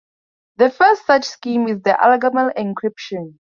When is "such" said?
1.05-1.25